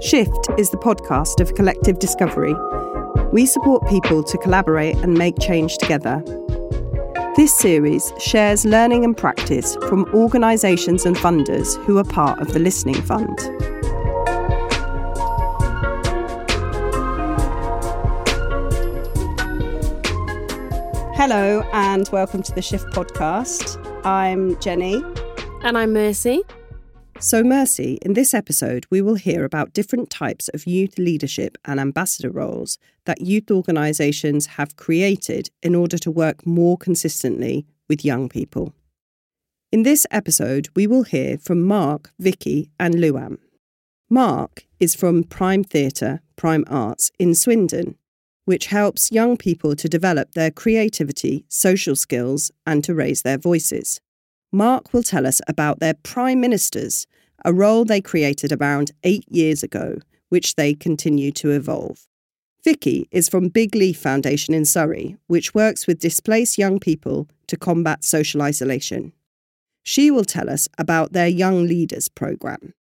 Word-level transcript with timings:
Shift 0.00 0.46
is 0.56 0.70
the 0.70 0.76
podcast 0.76 1.40
of 1.40 1.56
collective 1.56 1.98
discovery. 1.98 2.54
We 3.32 3.46
support 3.46 3.84
people 3.88 4.22
to 4.22 4.38
collaborate 4.38 4.94
and 4.98 5.14
make 5.14 5.40
change 5.40 5.76
together. 5.76 6.22
This 7.34 7.52
series 7.58 8.12
shares 8.20 8.64
learning 8.64 9.04
and 9.04 9.16
practice 9.16 9.74
from 9.88 10.04
organisations 10.14 11.04
and 11.04 11.16
funders 11.16 11.76
who 11.84 11.98
are 11.98 12.04
part 12.04 12.38
of 12.38 12.52
the 12.52 12.60
Listening 12.60 12.94
Fund. 12.94 13.40
Hello, 21.16 21.68
and 21.72 22.08
welcome 22.12 22.44
to 22.44 22.52
the 22.52 22.62
Shift 22.62 22.86
podcast. 22.92 23.84
I'm 24.06 24.56
Jenny. 24.60 25.02
And 25.64 25.76
I'm 25.76 25.92
Mercy. 25.92 26.44
So, 27.20 27.42
Mercy, 27.42 27.98
in 28.02 28.14
this 28.14 28.32
episode, 28.32 28.86
we 28.90 29.02
will 29.02 29.16
hear 29.16 29.44
about 29.44 29.72
different 29.72 30.08
types 30.08 30.46
of 30.54 30.68
youth 30.68 30.98
leadership 30.98 31.58
and 31.64 31.80
ambassador 31.80 32.30
roles 32.30 32.78
that 33.06 33.20
youth 33.20 33.50
organisations 33.50 34.46
have 34.46 34.76
created 34.76 35.50
in 35.60 35.74
order 35.74 35.98
to 35.98 36.12
work 36.12 36.46
more 36.46 36.78
consistently 36.78 37.66
with 37.88 38.04
young 38.04 38.28
people. 38.28 38.72
In 39.72 39.82
this 39.82 40.06
episode, 40.12 40.68
we 40.76 40.86
will 40.86 41.02
hear 41.02 41.38
from 41.38 41.60
Mark, 41.62 42.12
Vicki, 42.20 42.70
and 42.78 42.94
Luwam. 42.94 43.38
Mark 44.08 44.64
is 44.78 44.94
from 44.94 45.24
Prime 45.24 45.64
Theatre, 45.64 46.20
Prime 46.36 46.64
Arts 46.68 47.10
in 47.18 47.34
Swindon, 47.34 47.96
which 48.44 48.66
helps 48.66 49.10
young 49.10 49.36
people 49.36 49.74
to 49.74 49.88
develop 49.88 50.34
their 50.34 50.52
creativity, 50.52 51.44
social 51.48 51.96
skills, 51.96 52.52
and 52.64 52.84
to 52.84 52.94
raise 52.94 53.22
their 53.22 53.38
voices. 53.38 54.00
Mark 54.52 54.92
will 54.92 55.02
tell 55.02 55.26
us 55.26 55.40
about 55.46 55.78
their 55.78 55.94
Prime 55.94 56.40
Ministers, 56.40 57.06
a 57.44 57.52
role 57.52 57.84
they 57.84 58.00
created 58.00 58.52
around 58.52 58.92
eight 59.04 59.24
years 59.28 59.62
ago, 59.62 59.98
which 60.30 60.54
they 60.54 60.74
continue 60.74 61.30
to 61.32 61.50
evolve. 61.50 62.06
Vicki 62.64 63.08
is 63.10 63.28
from 63.28 63.48
Big 63.48 63.74
Leaf 63.74 63.98
Foundation 63.98 64.54
in 64.54 64.64
Surrey, 64.64 65.16
which 65.26 65.54
works 65.54 65.86
with 65.86 66.00
displaced 66.00 66.58
young 66.58 66.80
people 66.80 67.28
to 67.46 67.56
combat 67.56 68.04
social 68.04 68.42
isolation. 68.42 69.12
She 69.82 70.10
will 70.10 70.24
tell 70.24 70.50
us 70.50 70.68
about 70.76 71.12
their 71.12 71.28
Young 71.28 71.66
Leaders 71.66 72.08
programme. 72.08 72.74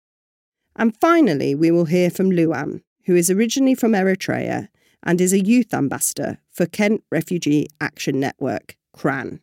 And 0.76 0.96
finally, 0.96 1.54
we 1.54 1.70
will 1.70 1.84
hear 1.84 2.10
from 2.10 2.30
Luwam, 2.30 2.82
who 3.04 3.14
is 3.14 3.30
originally 3.30 3.74
from 3.74 3.92
Eritrea 3.92 4.69
and 5.02 5.20
is 5.20 5.32
a 5.32 5.44
youth 5.44 5.72
ambassador 5.72 6.38
for 6.50 6.66
Kent 6.66 7.04
Refugee 7.10 7.69
Action 7.80 8.19
Network, 8.19 8.76
KRAN. 8.96 9.41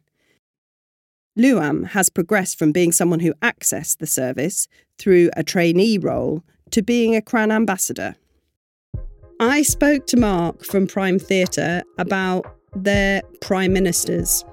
Luwam 1.38 1.88
has 1.88 2.10
progressed 2.10 2.60
from 2.60 2.72
being 2.72 2.92
someone 2.92 3.20
who 3.20 3.34
accessed 3.36 3.98
the 3.98 4.06
service 4.06 4.68
through 5.00 5.32
a 5.36 5.44
trainee 5.44 5.98
role 5.98 6.44
to 6.70 6.84
being 6.84 7.16
a 7.16 7.22
KRAN 7.22 7.52
ambassador. 7.52 8.16
I 9.40 9.64
spoke 9.64 10.06
to 10.08 10.18
Mark 10.18 10.64
from 10.64 10.86
Prime 10.86 11.18
Theatre 11.18 11.82
about 11.98 12.46
their 12.76 13.24
Prime 13.42 13.74
Ministers. 13.74 14.46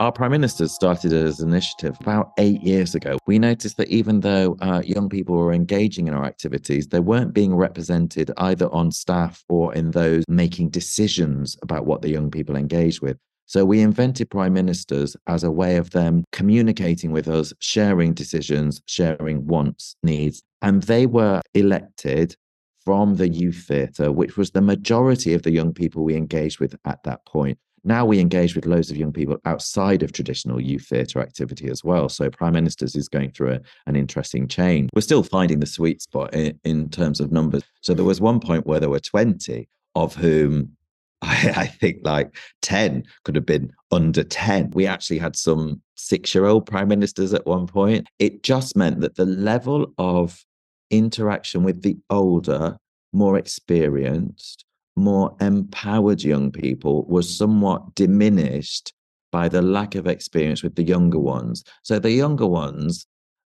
Our 0.00 0.10
Prime 0.10 0.30
Ministers 0.30 0.72
started 0.72 1.12
as 1.12 1.40
an 1.40 1.50
initiative 1.50 1.98
about 2.00 2.32
eight 2.38 2.62
years 2.62 2.94
ago. 2.94 3.18
We 3.26 3.38
noticed 3.38 3.76
that 3.76 3.88
even 3.88 4.20
though 4.20 4.56
uh, 4.62 4.80
young 4.82 5.10
people 5.10 5.36
were 5.36 5.52
engaging 5.52 6.08
in 6.08 6.14
our 6.14 6.24
activities, 6.24 6.88
they 6.88 7.00
weren't 7.00 7.34
being 7.34 7.54
represented 7.54 8.30
either 8.38 8.72
on 8.72 8.90
staff 8.90 9.44
or 9.50 9.74
in 9.74 9.90
those 9.90 10.24
making 10.26 10.70
decisions 10.70 11.58
about 11.60 11.84
what 11.84 12.00
the 12.00 12.08
young 12.08 12.30
people 12.30 12.56
engage 12.56 13.02
with. 13.02 13.18
So 13.50 13.64
we 13.64 13.80
invented 13.80 14.30
prime 14.30 14.52
ministers 14.52 15.16
as 15.26 15.42
a 15.42 15.50
way 15.50 15.74
of 15.74 15.90
them 15.90 16.22
communicating 16.30 17.10
with 17.10 17.26
us, 17.26 17.52
sharing 17.58 18.14
decisions, 18.14 18.80
sharing 18.86 19.44
wants, 19.44 19.96
needs. 20.04 20.40
And 20.62 20.84
they 20.84 21.04
were 21.04 21.42
elected 21.52 22.36
from 22.84 23.16
the 23.16 23.28
youth 23.28 23.64
theatre, 23.66 24.12
which 24.12 24.36
was 24.36 24.52
the 24.52 24.60
majority 24.60 25.34
of 25.34 25.42
the 25.42 25.50
young 25.50 25.74
people 25.74 26.04
we 26.04 26.14
engaged 26.14 26.60
with 26.60 26.76
at 26.84 27.02
that 27.02 27.26
point. 27.26 27.58
Now 27.82 28.06
we 28.06 28.20
engage 28.20 28.54
with 28.54 28.66
loads 28.66 28.88
of 28.88 28.96
young 28.96 29.12
people 29.12 29.36
outside 29.44 30.04
of 30.04 30.12
traditional 30.12 30.60
youth 30.60 30.86
theatre 30.86 31.18
activity 31.18 31.68
as 31.70 31.82
well. 31.82 32.08
So 32.08 32.30
Prime 32.30 32.52
Ministers 32.52 32.94
is 32.94 33.08
going 33.08 33.32
through 33.32 33.54
a, 33.54 33.60
an 33.88 33.96
interesting 33.96 34.46
change. 34.46 34.90
We're 34.94 35.00
still 35.00 35.24
finding 35.24 35.58
the 35.58 35.66
sweet 35.66 36.02
spot 36.02 36.32
in, 36.34 36.56
in 36.62 36.88
terms 36.88 37.18
of 37.18 37.32
numbers. 37.32 37.64
So 37.80 37.94
there 37.94 38.04
was 38.04 38.20
one 38.20 38.38
point 38.38 38.64
where 38.64 38.78
there 38.78 38.90
were 38.90 39.00
20 39.00 39.68
of 39.96 40.14
whom 40.14 40.76
I, 41.22 41.52
I, 41.54 41.66
think 41.66 41.98
like 42.02 42.34
10 42.62 43.04
could 43.24 43.36
have 43.36 43.44
been 43.44 43.70
under 43.90 44.24
10. 44.24 44.70
We 44.70 44.86
actually 44.86 45.18
had 45.18 45.36
some 45.36 45.82
six 45.94 46.34
year 46.34 46.46
old 46.46 46.64
prime 46.64 46.88
ministers 46.88 47.34
at 47.34 47.46
one 47.46 47.66
point. 47.66 48.06
It 48.18 48.42
just 48.42 48.74
meant 48.74 49.00
that 49.00 49.16
the 49.16 49.26
level 49.26 49.92
of 49.98 50.42
interaction 50.90 51.62
with 51.62 51.82
the 51.82 51.98
older, 52.08 52.78
more 53.12 53.36
experienced, 53.36 54.64
more 54.96 55.36
empowered 55.40 56.22
young 56.22 56.50
people 56.50 57.04
was 57.04 57.36
somewhat 57.36 57.94
diminished 57.94 58.94
by 59.30 59.48
the 59.48 59.62
lack 59.62 59.94
of 59.94 60.06
experience 60.06 60.62
with 60.62 60.74
the 60.74 60.82
younger 60.82 61.18
ones. 61.18 61.64
So 61.82 61.98
the 61.98 62.10
younger 62.10 62.46
ones, 62.46 63.06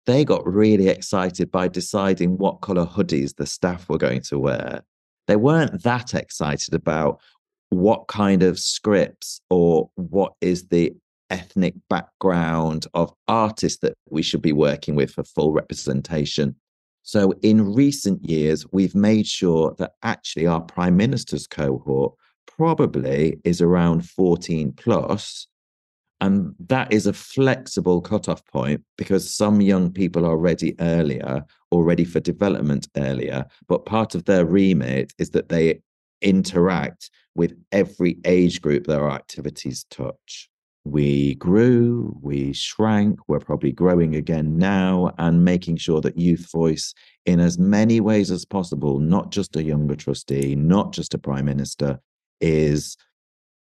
they 0.06 0.26
got 0.26 0.46
really 0.46 0.88
excited 0.88 1.52
by 1.52 1.68
deciding 1.68 2.38
what 2.38 2.62
color 2.62 2.86
hoodies 2.86 3.36
the 3.36 3.46
staff 3.46 3.88
were 3.88 3.98
going 3.98 4.22
to 4.24 4.40
wear. 4.40 4.82
They 5.28 5.36
weren't 5.36 5.84
that 5.84 6.16
excited 6.16 6.74
about 6.74 7.22
what 7.70 8.08
kind 8.08 8.44
of 8.44 8.60
scripts 8.60 9.42
or 9.50 9.90
what 9.96 10.34
is 10.42 10.68
the 10.68 10.94
ethnic 11.30 11.76
background 11.90 12.88
of 12.94 13.14
artists 13.28 13.80
that 13.80 13.94
we 14.10 14.22
should 14.22 14.42
be 14.42 14.54
working 14.54 14.96
with 14.96 15.12
for 15.12 15.24
full 15.24 15.52
representation. 15.52 16.56
So, 17.04 17.34
in 17.42 17.74
recent 17.74 18.28
years, 18.30 18.66
we've 18.72 18.96
made 18.96 19.28
sure 19.28 19.76
that 19.78 19.94
actually 20.04 20.48
our 20.48 20.62
prime 20.62 20.98
minister's 20.98 21.48
cohort 21.48 22.14
probably 22.46 23.40
is 23.44 23.62
around 23.62 24.08
14 24.10 24.74
plus, 24.74 25.48
And 26.22 26.54
that 26.68 26.92
is 26.92 27.08
a 27.08 27.14
flexible 27.14 28.02
cutoff 28.02 28.46
point 28.46 28.84
because 28.98 29.34
some 29.34 29.62
young 29.62 29.92
people 29.92 30.26
are 30.26 30.38
ready 30.38 30.76
earlier 30.80 31.46
or 31.72 31.84
ready 31.86 32.04
for 32.04 32.20
development 32.20 32.90
earlier. 32.98 33.46
But 33.68 33.86
part 33.86 34.16
of 34.16 34.26
their 34.26 34.46
remit 34.46 35.14
is 35.18 35.30
that 35.32 35.50
they 35.50 35.82
interact 36.22 37.10
with 37.36 37.54
every 37.72 38.18
age 38.26 38.62
group 38.62 38.88
that 38.88 39.00
our 39.00 39.12
activities 39.12 39.86
touch. 39.90 40.50
We 40.86 41.36
grew, 41.36 42.18
we 42.22 42.54
shrank, 42.54 43.20
we're 43.28 43.40
probably 43.40 43.72
growing 43.72 44.16
again 44.16 44.58
now, 44.58 45.12
and 45.18 45.46
making 45.46 45.78
sure 45.78 46.02
that 46.02 46.18
youth 46.18 46.50
voice 46.52 46.94
in 47.26 47.40
as 47.40 47.60
many 47.60 48.00
ways 48.00 48.32
as 48.32 48.46
possible, 48.46 49.00
not 49.00 49.32
just 49.32 49.56
a 49.56 49.64
younger 49.64 49.96
trustee, 49.96 50.56
not 50.56 50.94
just 50.94 51.14
a 51.14 51.18
prime 51.18 51.46
minister, 51.46 52.00
is 52.42 52.98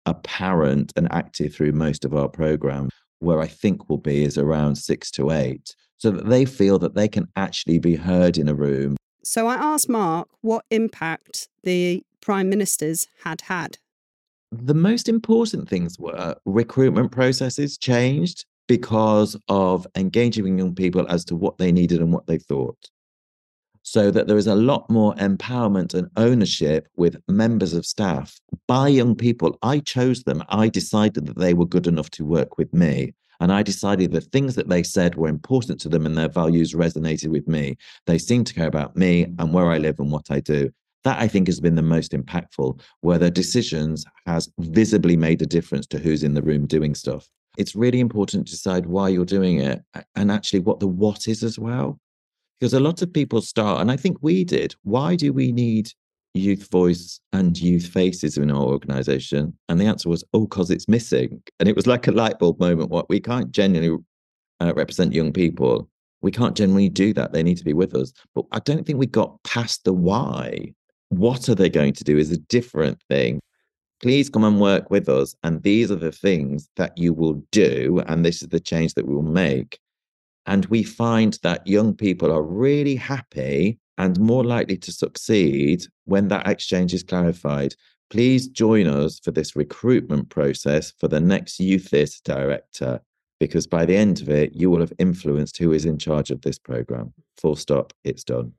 apparent 0.04 0.92
and 0.94 1.08
active 1.10 1.54
through 1.54 1.72
most 1.72 2.04
of 2.04 2.14
our 2.14 2.28
program. 2.28 2.90
Where 3.20 3.40
I 3.40 3.46
think 3.46 3.88
will 3.88 3.98
be 3.98 4.24
is 4.24 4.36
around 4.36 4.76
six 4.76 5.10
to 5.12 5.30
eight, 5.30 5.74
so 5.96 6.10
that 6.10 6.28
they 6.28 6.44
feel 6.44 6.78
that 6.80 6.94
they 6.94 7.08
can 7.08 7.26
actually 7.34 7.78
be 7.78 7.96
heard 7.96 8.36
in 8.36 8.48
a 8.48 8.54
room. 8.54 8.96
So 9.24 9.46
I 9.46 9.54
asked 9.54 9.88
Mark 9.88 10.28
what 10.42 10.64
impact 10.70 11.48
the 11.64 12.04
prime 12.26 12.50
ministers 12.50 13.06
had 13.22 13.40
had? 13.42 13.78
The 14.50 14.74
most 14.74 15.08
important 15.08 15.68
things 15.68 15.96
were 15.96 16.34
recruitment 16.44 17.12
processes 17.12 17.78
changed 17.78 18.44
because 18.66 19.36
of 19.46 19.86
engaging 19.94 20.42
with 20.42 20.58
young 20.58 20.74
people 20.74 21.06
as 21.08 21.24
to 21.26 21.36
what 21.36 21.56
they 21.58 21.70
needed 21.70 22.00
and 22.00 22.12
what 22.12 22.26
they 22.26 22.38
thought. 22.38 22.90
So 23.82 24.10
that 24.10 24.26
there 24.26 24.36
is 24.36 24.48
a 24.48 24.56
lot 24.56 24.90
more 24.90 25.14
empowerment 25.14 25.94
and 25.94 26.10
ownership 26.16 26.88
with 26.96 27.16
members 27.28 27.74
of 27.74 27.86
staff 27.86 28.40
by 28.66 28.88
young 28.88 29.14
people. 29.14 29.56
I 29.62 29.78
chose 29.78 30.24
them. 30.24 30.42
I 30.48 30.68
decided 30.68 31.26
that 31.26 31.38
they 31.38 31.54
were 31.54 31.64
good 31.64 31.86
enough 31.86 32.10
to 32.10 32.24
work 32.24 32.58
with 32.58 32.74
me. 32.74 33.14
And 33.38 33.52
I 33.52 33.62
decided 33.62 34.10
that 34.10 34.32
things 34.32 34.56
that 34.56 34.68
they 34.68 34.82
said 34.82 35.14
were 35.14 35.28
important 35.28 35.78
to 35.82 35.88
them 35.88 36.06
and 36.06 36.18
their 36.18 36.28
values 36.28 36.74
resonated 36.74 37.28
with 37.28 37.46
me. 37.46 37.76
They 38.06 38.18
seemed 38.18 38.48
to 38.48 38.54
care 38.54 38.66
about 38.66 38.96
me 38.96 39.26
and 39.38 39.52
where 39.52 39.70
I 39.70 39.78
live 39.78 40.00
and 40.00 40.10
what 40.10 40.28
I 40.28 40.40
do. 40.40 40.72
That 41.06 41.20
I 41.20 41.28
think 41.28 41.46
has 41.46 41.60
been 41.60 41.76
the 41.76 41.82
most 41.82 42.10
impactful, 42.10 42.80
where 43.02 43.16
the 43.16 43.30
decisions 43.30 44.04
has 44.26 44.50
visibly 44.58 45.16
made 45.16 45.40
a 45.40 45.46
difference 45.46 45.86
to 45.86 45.98
who's 45.98 46.24
in 46.24 46.34
the 46.34 46.42
room 46.42 46.66
doing 46.66 46.96
stuff. 46.96 47.28
It's 47.56 47.76
really 47.76 48.00
important 48.00 48.46
to 48.46 48.50
decide 48.50 48.86
why 48.86 49.10
you're 49.10 49.24
doing 49.24 49.60
it 49.60 49.82
and 50.16 50.32
actually 50.32 50.58
what 50.58 50.80
the 50.80 50.88
what 50.88 51.28
is 51.28 51.44
as 51.44 51.60
well. 51.60 52.00
Because 52.58 52.74
a 52.74 52.80
lot 52.80 53.02
of 53.02 53.12
people 53.12 53.40
start, 53.40 53.80
and 53.80 53.92
I 53.92 53.96
think 53.96 54.16
we 54.20 54.42
did, 54.42 54.74
why 54.82 55.14
do 55.14 55.32
we 55.32 55.52
need 55.52 55.92
youth 56.34 56.68
voice 56.72 57.20
and 57.32 57.56
youth 57.56 57.86
faces 57.86 58.36
in 58.36 58.50
our 58.50 58.64
organization? 58.64 59.56
And 59.68 59.80
the 59.80 59.86
answer 59.86 60.08
was, 60.08 60.24
oh, 60.34 60.46
because 60.48 60.72
it's 60.72 60.88
missing. 60.88 61.40
And 61.60 61.68
it 61.68 61.76
was 61.76 61.86
like 61.86 62.08
a 62.08 62.12
light 62.12 62.40
bulb 62.40 62.58
moment. 62.58 62.90
What 62.90 63.08
we 63.08 63.20
can't 63.20 63.52
genuinely 63.52 63.96
uh, 64.60 64.72
represent 64.74 65.12
young 65.12 65.32
people. 65.32 65.88
We 66.20 66.32
can't 66.32 66.56
generally 66.56 66.88
do 66.88 67.12
that. 67.12 67.32
They 67.32 67.44
need 67.44 67.58
to 67.58 67.64
be 67.64 67.74
with 67.74 67.94
us. 67.94 68.12
But 68.34 68.46
I 68.50 68.58
don't 68.58 68.84
think 68.84 68.98
we 68.98 69.06
got 69.06 69.40
past 69.44 69.84
the 69.84 69.92
why 69.92 70.74
what 71.08 71.48
are 71.48 71.54
they 71.54 71.68
going 71.68 71.92
to 71.94 72.04
do 72.04 72.18
is 72.18 72.30
a 72.30 72.36
different 72.36 73.00
thing. 73.08 73.40
Please 74.02 74.28
come 74.28 74.44
and 74.44 74.60
work 74.60 74.90
with 74.90 75.08
us. 75.08 75.34
And 75.42 75.62
these 75.62 75.90
are 75.90 75.96
the 75.96 76.12
things 76.12 76.68
that 76.76 76.96
you 76.98 77.12
will 77.14 77.42
do. 77.50 78.02
And 78.06 78.24
this 78.24 78.42
is 78.42 78.48
the 78.48 78.60
change 78.60 78.94
that 78.94 79.06
we 79.06 79.14
will 79.14 79.22
make. 79.22 79.78
And 80.46 80.66
we 80.66 80.82
find 80.82 81.38
that 81.42 81.66
young 81.66 81.94
people 81.94 82.30
are 82.30 82.42
really 82.42 82.94
happy 82.94 83.78
and 83.98 84.20
more 84.20 84.44
likely 84.44 84.76
to 84.76 84.92
succeed 84.92 85.86
when 86.04 86.28
that 86.28 86.46
exchange 86.46 86.92
is 86.92 87.02
clarified. 87.02 87.74
Please 88.10 88.46
join 88.46 88.86
us 88.86 89.18
for 89.18 89.30
this 89.30 89.56
recruitment 89.56 90.28
process 90.28 90.92
for 90.98 91.08
the 91.08 91.20
next 91.20 91.58
Youth 91.58 91.88
Theatre 91.88 92.20
Director, 92.24 93.00
because 93.40 93.66
by 93.66 93.84
the 93.84 93.96
end 93.96 94.20
of 94.20 94.28
it, 94.28 94.54
you 94.54 94.70
will 94.70 94.80
have 94.80 94.92
influenced 94.98 95.58
who 95.58 95.72
is 95.72 95.84
in 95.84 95.98
charge 95.98 96.30
of 96.30 96.42
this 96.42 96.58
programme. 96.58 97.12
Full 97.38 97.56
stop, 97.56 97.92
it's 98.04 98.22
done. 98.22 98.52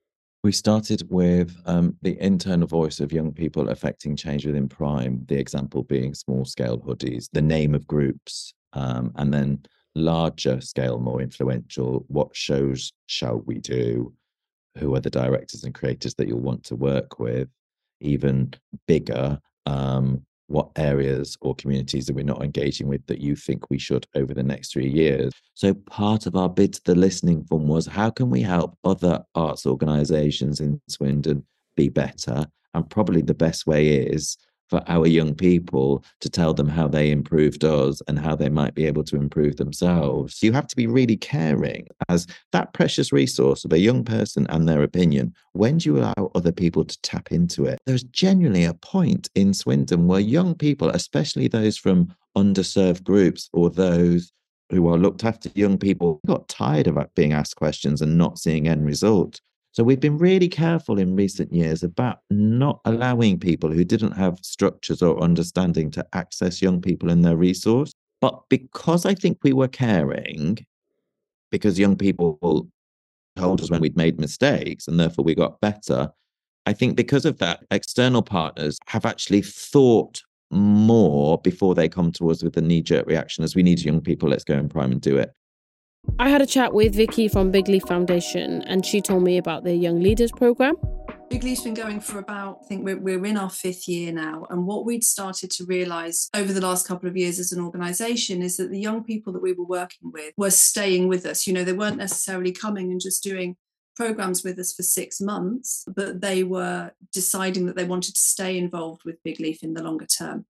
We 0.44 0.52
started 0.52 1.04
with 1.10 1.56
um, 1.66 1.98
the 2.02 2.18
internal 2.22 2.68
voice 2.68 3.00
of 3.00 3.12
young 3.12 3.34
people 3.34 3.70
affecting 3.70 4.16
change 4.16 4.46
within 4.46 4.70
Prime, 4.70 5.26
the 5.28 5.38
example 5.38 5.84
being 5.84 6.14
small 6.14 6.46
scale 6.46 6.78
hoodies, 6.78 7.28
the 7.34 7.42
name 7.42 7.74
of 7.76 7.88
groups, 7.88 8.54
um, 8.74 9.12
and 9.16 9.34
then 9.34 9.64
larger 9.96 10.62
scale, 10.62 11.00
more 11.00 11.22
influential, 11.22 12.06
what 12.08 12.36
shows 12.36 12.94
shall 13.08 13.40
we 13.46 13.60
do? 13.60 14.14
Who 14.78 14.96
are 14.96 15.00
the 15.00 15.10
directors 15.10 15.64
and 15.64 15.74
creators 15.74 16.14
that 16.16 16.28
you'll 16.28 16.40
want 16.40 16.64
to 16.66 16.76
work 16.76 17.20
with? 17.20 17.50
Even 18.00 18.54
bigger, 18.88 19.40
um, 19.66 20.24
what 20.48 20.70
areas 20.76 21.38
or 21.42 21.56
communities 21.56 22.06
that 22.06 22.16
we're 22.16 22.24
not 22.24 22.44
engaging 22.44 22.88
with 22.88 23.06
that 23.08 23.22
you 23.22 23.36
think 23.36 23.70
we 23.70 23.78
should 23.78 24.08
over 24.16 24.34
the 24.34 24.44
next 24.44 24.72
three 24.72 24.90
years? 24.90 25.32
So, 25.54 25.74
part 25.74 26.26
of 26.26 26.36
our 26.36 26.50
bid 26.50 26.74
to 26.74 26.84
the 26.86 26.96
listening 26.96 27.44
fund 27.44 27.68
was 27.68 27.86
how 27.86 28.10
can 28.10 28.30
we 28.30 28.42
help 28.42 28.78
other 28.84 29.24
arts 29.36 29.66
organisations 29.66 30.60
in 30.60 30.82
Swindon 30.88 31.46
be 31.76 31.90
better? 31.90 32.46
And 32.74 32.90
probably 32.90 33.22
the 33.22 33.34
best 33.34 33.68
way 33.68 33.88
is 33.88 34.38
for 34.70 34.84
our 34.88 35.08
young 35.08 35.34
people 35.34 36.04
to 36.22 36.30
tell 36.30 36.54
them 36.54 36.68
how 36.68 36.88
they 36.88 37.12
improved 37.12 37.64
us 37.64 38.02
and 38.08 38.20
how 38.20 38.36
they 38.36 38.50
might 38.50 38.76
be 38.76 38.86
able 38.86 39.04
to 39.06 39.16
improve 39.16 39.58
themselves. 39.58 40.42
You 40.44 40.52
have 40.54 40.68
to 40.68 40.76
be 40.76 40.88
really 40.88 41.18
caring 41.18 41.88
as 42.10 42.28
that 42.52 42.74
precious 42.74 43.12
resource 43.12 43.66
of 43.66 43.74
a 43.74 43.80
young 43.80 44.04
person 44.04 44.46
and 44.50 44.68
their 44.68 44.84
opinion. 44.84 45.34
When 45.54 45.78
do 45.78 45.90
you 45.90 45.98
allow 45.98 46.32
other 46.36 46.52
people 46.52 46.86
to 46.86 47.02
tap 47.02 47.32
into 47.32 47.66
it? 47.66 47.80
There's 47.86 48.04
genuinely 48.04 48.66
a 48.66 48.74
point 48.74 49.30
in 49.36 49.54
Swindon 49.54 50.08
where 50.08 50.20
young 50.20 50.56
people, 50.56 50.90
especially 50.90 51.48
those 51.48 51.78
from 51.78 52.14
underserved 52.38 53.04
groups 53.04 53.50
or 53.54 53.70
those 53.70 54.32
who 54.70 54.88
are 54.90 54.98
looked 54.98 55.24
after 55.24 55.50
young 55.56 55.78
people, 55.78 56.20
got 56.28 56.50
tired 56.50 56.88
of 56.88 56.98
being 57.16 57.34
asked 57.34 57.56
questions 57.56 58.02
and 58.02 58.18
not 58.18 58.38
seeing 58.38 58.68
end 58.68 58.86
result. 58.86 59.40
So 59.78 59.84
we've 59.84 60.00
been 60.00 60.18
really 60.18 60.50
careful 60.50 60.98
in 60.98 61.16
recent 61.16 61.54
years 61.54 61.84
about 61.84 62.22
not 62.32 62.80
allowing 62.86 63.40
people 63.40 63.72
who 63.72 63.84
didn't 63.84 64.14
have 64.14 64.40
structures 64.42 65.04
or 65.04 65.22
understanding 65.22 65.92
to 65.92 66.08
access 66.14 66.64
young 66.64 66.82
people 66.82 67.12
and 67.12 67.24
their 67.24 67.38
resource. 67.38 67.92
But 68.20 68.42
because 68.50 69.06
I 69.06 69.14
think 69.14 69.38
we 69.44 69.54
were 69.54 69.68
caring, 69.68 70.58
because 71.52 71.78
young 71.78 71.96
people 71.96 72.40
told 73.36 73.62
us 73.62 73.70
when 73.70 73.80
we'd 73.80 73.96
made 73.96 74.20
mistakes 74.20 74.88
and 74.88 75.00
therefore 75.00 75.24
we 75.24 75.36
got 75.36 75.62
better, 75.62 76.10
I 76.66 76.74
think 76.74 76.96
because 76.96 77.26
of 77.26 77.38
that, 77.38 77.64
external 77.70 78.24
partners 78.24 78.80
have 78.88 79.06
actually 79.06 79.44
thought 79.44 80.24
more 80.50 81.38
before 81.44 81.76
they 81.76 81.88
come 81.88 82.12
to 82.14 82.32
us 82.32 82.42
with 82.42 82.58
a 82.58 82.62
knee 82.62 82.82
jerk 82.82 83.06
reaction 83.06 83.44
as 83.44 83.56
we 83.56 83.62
need 83.62 83.82
young 83.82 84.02
people, 84.02 84.30
let's 84.30 84.44
go 84.44 84.56
and 84.56 84.72
prime 84.72 84.92
and 84.92 85.02
do 85.02 85.18
it. 85.18 85.34
I 86.20 86.30
had 86.30 86.42
a 86.42 86.48
chat 86.48 86.74
with 86.74 86.96
Vicki 86.96 87.28
from 87.28 87.52
Big 87.52 87.68
Leaf 87.68 87.84
Foundation, 87.84 88.64
and 88.64 88.84
she 88.84 89.02
told 89.02 89.22
me 89.22 89.38
about 89.38 89.64
their 89.64 89.76
Young 89.76 90.02
Leaders 90.02 90.32
program. 90.32 90.76
Big 91.30 91.44
Leaf's 91.44 91.62
been 91.62 91.76
going 91.76 92.00
for 92.00 92.18
about, 92.18 92.62
I 92.64 92.68
think 92.68 92.86
we're, 92.86 92.98
we're 92.98 93.26
in 93.26 93.38
our 93.38 93.52
fifth 93.52 93.88
year 93.88 94.12
now. 94.12 94.48
And 94.50 94.66
what 94.66 94.84
we'd 94.84 95.04
started 95.04 95.52
to 95.52 95.66
realize 95.66 96.30
over 96.34 96.52
the 96.52 96.62
last 96.62 96.88
couple 96.88 97.08
of 97.08 97.16
years 97.16 97.38
as 97.38 97.52
an 97.52 97.64
organization 97.64 98.42
is 98.42 98.58
that 98.58 98.72
the 98.72 98.80
young 98.80 99.04
people 99.04 99.32
that 99.34 99.44
we 99.44 99.54
were 99.54 99.66
working 99.66 100.12
with 100.12 100.34
were 100.38 100.50
staying 100.50 101.08
with 101.08 101.26
us. 101.26 101.46
You 101.46 101.54
know, 101.54 101.64
they 101.64 101.74
weren't 101.74 101.98
necessarily 101.98 102.52
coming 102.52 102.92
and 102.92 103.00
just 103.00 103.22
doing 103.22 103.56
programs 103.96 104.44
with 104.44 104.58
us 104.58 104.74
for 104.74 104.84
six 104.84 105.22
months, 105.22 105.84
but 105.96 106.22
they 106.22 106.44
were 106.44 106.92
deciding 107.14 107.68
that 107.68 107.76
they 107.76 107.86
wanted 107.86 108.16
to 108.16 108.22
stay 108.22 108.58
involved 108.58 109.04
with 109.06 109.22
Big 109.24 109.40
Leaf 109.40 109.64
in 109.64 109.74
the 109.74 109.84
longer 109.84 110.06
term. 110.06 110.46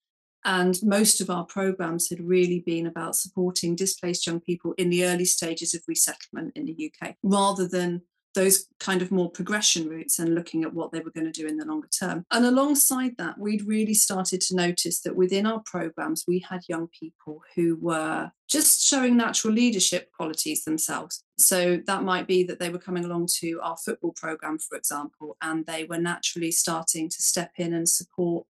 And 0.44 0.78
most 0.82 1.20
of 1.20 1.30
our 1.30 1.44
programs 1.44 2.08
had 2.10 2.20
really 2.20 2.60
been 2.60 2.86
about 2.86 3.16
supporting 3.16 3.76
displaced 3.76 4.26
young 4.26 4.40
people 4.40 4.74
in 4.76 4.90
the 4.90 5.04
early 5.04 5.24
stages 5.24 5.74
of 5.74 5.82
resettlement 5.88 6.52
in 6.54 6.66
the 6.66 6.92
UK, 7.02 7.16
rather 7.22 7.66
than 7.66 8.02
those 8.34 8.66
kind 8.80 9.00
of 9.00 9.10
more 9.10 9.30
progression 9.30 9.88
routes 9.88 10.18
and 10.18 10.34
looking 10.34 10.64
at 10.64 10.74
what 10.74 10.92
they 10.92 11.00
were 11.00 11.10
going 11.10 11.30
to 11.30 11.30
do 11.30 11.46
in 11.46 11.56
the 11.56 11.64
longer 11.64 11.88
term. 11.88 12.24
And 12.30 12.44
alongside 12.44 13.12
that, 13.18 13.38
we'd 13.38 13.66
really 13.66 13.94
started 13.94 14.40
to 14.42 14.56
notice 14.56 15.00
that 15.02 15.16
within 15.16 15.46
our 15.46 15.62
programs, 15.64 16.24
we 16.26 16.40
had 16.40 16.62
young 16.68 16.88
people 16.88 17.42
who 17.54 17.78
were 17.80 18.30
just 18.48 18.84
showing 18.86 19.16
natural 19.16 19.54
leadership 19.54 20.10
qualities 20.12 20.64
themselves. 20.64 21.22
So 21.38 21.80
that 21.86 22.02
might 22.02 22.26
be 22.26 22.44
that 22.44 22.58
they 22.58 22.70
were 22.70 22.78
coming 22.78 23.04
along 23.04 23.28
to 23.38 23.60
our 23.62 23.76
football 23.76 24.12
program, 24.12 24.58
for 24.58 24.76
example, 24.76 25.36
and 25.40 25.64
they 25.66 25.84
were 25.84 25.98
naturally 25.98 26.50
starting 26.50 27.08
to 27.08 27.22
step 27.22 27.52
in 27.56 27.72
and 27.72 27.88
support 27.88 28.46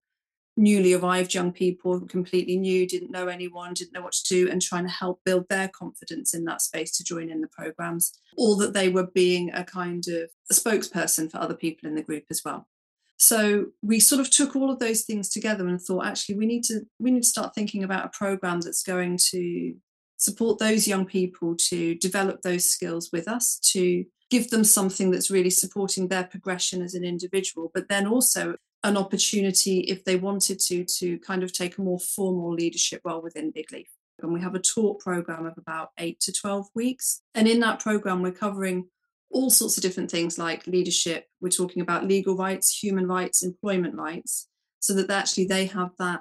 newly 0.56 0.92
arrived 0.92 1.34
young 1.34 1.52
people, 1.52 2.00
completely 2.02 2.56
new, 2.56 2.86
didn't 2.86 3.10
know 3.10 3.26
anyone, 3.26 3.74
didn't 3.74 3.92
know 3.92 4.02
what 4.02 4.12
to 4.12 4.28
do, 4.28 4.50
and 4.50 4.62
trying 4.62 4.84
to 4.84 4.90
help 4.90 5.20
build 5.24 5.48
their 5.48 5.68
confidence 5.68 6.34
in 6.34 6.44
that 6.44 6.62
space 6.62 6.96
to 6.96 7.04
join 7.04 7.30
in 7.30 7.40
the 7.40 7.48
programs, 7.48 8.12
or 8.36 8.56
that 8.56 8.72
they 8.72 8.88
were 8.88 9.08
being 9.14 9.52
a 9.52 9.64
kind 9.64 10.04
of 10.08 10.30
a 10.50 10.54
spokesperson 10.54 11.30
for 11.30 11.38
other 11.38 11.54
people 11.54 11.88
in 11.88 11.94
the 11.94 12.02
group 12.02 12.24
as 12.30 12.42
well. 12.44 12.68
So 13.16 13.66
we 13.82 14.00
sort 14.00 14.20
of 14.20 14.30
took 14.30 14.54
all 14.54 14.70
of 14.70 14.80
those 14.80 15.02
things 15.02 15.28
together 15.28 15.66
and 15.66 15.80
thought, 15.80 16.06
actually, 16.06 16.36
we 16.36 16.46
need 16.46 16.64
to 16.64 16.82
we 16.98 17.10
need 17.10 17.22
to 17.22 17.28
start 17.28 17.54
thinking 17.54 17.82
about 17.84 18.06
a 18.06 18.16
program 18.16 18.60
that's 18.60 18.82
going 18.82 19.18
to 19.30 19.74
support 20.16 20.58
those 20.58 20.88
young 20.88 21.04
people 21.04 21.56
to 21.68 21.94
develop 21.96 22.42
those 22.42 22.64
skills 22.64 23.10
with 23.12 23.28
us, 23.28 23.58
to 23.72 24.04
give 24.30 24.50
them 24.50 24.64
something 24.64 25.10
that's 25.10 25.30
really 25.30 25.50
supporting 25.50 26.08
their 26.08 26.24
progression 26.24 26.82
as 26.82 26.94
an 26.94 27.04
individual, 27.04 27.70
but 27.74 27.88
then 27.88 28.06
also 28.06 28.56
an 28.84 28.98
opportunity 28.98 29.80
if 29.80 30.04
they 30.04 30.16
wanted 30.16 30.60
to 30.60 30.84
to 30.84 31.18
kind 31.20 31.42
of 31.42 31.52
take 31.52 31.78
a 31.78 31.82
more 31.82 31.98
formal 31.98 32.52
leadership 32.52 33.00
role 33.04 33.22
within 33.22 33.50
Big 33.50 33.72
Leaf. 33.72 33.88
And 34.20 34.32
we 34.32 34.40
have 34.40 34.54
a 34.54 34.60
talk 34.60 35.00
program 35.00 35.46
of 35.46 35.58
about 35.58 35.90
eight 35.98 36.20
to 36.20 36.32
12 36.32 36.68
weeks. 36.74 37.22
And 37.34 37.48
in 37.48 37.60
that 37.60 37.80
program, 37.80 38.22
we're 38.22 38.30
covering 38.30 38.86
all 39.30 39.50
sorts 39.50 39.76
of 39.76 39.82
different 39.82 40.10
things 40.10 40.38
like 40.38 40.66
leadership. 40.66 41.26
We're 41.40 41.48
talking 41.48 41.82
about 41.82 42.06
legal 42.06 42.36
rights, 42.36 42.78
human 42.78 43.08
rights, 43.08 43.42
employment 43.42 43.96
rights, 43.96 44.48
so 44.80 44.92
that 44.94 45.10
actually 45.10 45.46
they 45.46 45.66
have 45.66 45.90
that 45.98 46.20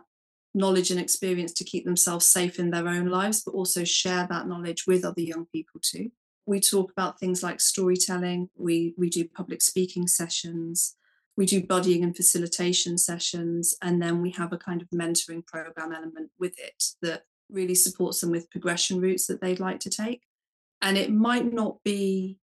knowledge 0.56 0.89
and 0.89 1.00
experience 1.00 1.51
to 1.54 1.63
keep 1.63 1.86
themselves 1.86 2.25
safe 2.25 2.60
in 2.60 2.71
their 2.71 2.88
own 2.88 3.07
lives, 3.07 3.44
but 3.44 3.54
also 3.54 3.83
share 3.83 4.25
that 4.30 4.48
knowledge 4.48 4.86
with 4.88 5.04
other 5.04 5.21
young 5.21 5.45
people 5.48 5.81
too. 5.83 6.12
We 6.45 6.60
talk 6.60 6.92
about 6.92 7.19
things 7.19 7.44
like 7.44 7.60
storytelling, 7.62 8.50
we, 8.56 8.94
we 8.98 9.10
do 9.10 9.27
public 9.27 9.62
speaking 9.62 10.07
sessions, 10.07 10.95
we 11.35 11.45
do 11.45 11.65
bodying 11.65 12.03
and 12.03 12.15
facilitation 12.15 12.97
sessions 12.97 13.75
and 13.81 14.01
then 14.01 14.22
we 14.22 14.31
have 14.31 14.53
a 14.53 14.57
kind 14.57 14.81
of 14.81 14.89
mentoring 14.89 15.46
program 15.46 15.91
element 15.91 16.29
with 16.39 16.53
it 16.60 16.84
that 17.01 17.24
really 17.50 17.75
supports 17.75 18.22
them 18.22 18.31
with 18.31 18.51
progression 18.51 19.01
routes 19.01 19.27
that 19.27 19.41
they'd 19.41 19.60
like 19.60 19.79
to 19.79 19.89
take. 19.89 20.22
And 20.81 20.98
it 20.98 21.12
might 21.12 21.51
not 21.51 21.77
be 21.84 22.38